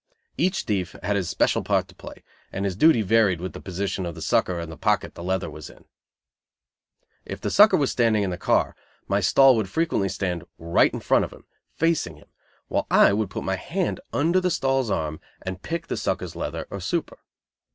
[0.35, 4.03] Each thief had his special part to play, and his duty varied with the position
[4.03, 5.85] of the sucker and the pocket the "leather" was in.
[7.23, 8.75] If the sucker was standing in the car,
[9.07, 11.31] my stall would frequently stand right in front,
[11.75, 12.29] facing him,
[12.67, 16.65] while I would put my hand under the stall's arm and pick the sucker's leather
[16.71, 17.19] or super.